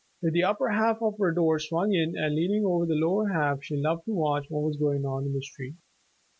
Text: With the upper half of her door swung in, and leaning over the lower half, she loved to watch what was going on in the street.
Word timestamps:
With 0.23 0.33
the 0.33 0.43
upper 0.45 0.69
half 0.71 0.99
of 1.03 1.19
her 1.19 1.31
door 1.31 1.59
swung 1.59 1.93
in, 1.93 2.17
and 2.17 2.33
leaning 2.33 2.65
over 2.65 2.87
the 2.87 2.95
lower 2.95 3.27
half, 3.29 3.59
she 3.63 3.75
loved 3.77 4.05
to 4.05 4.11
watch 4.11 4.47
what 4.49 4.63
was 4.63 4.77
going 4.77 5.05
on 5.05 5.25
in 5.25 5.33
the 5.33 5.43
street. 5.43 5.75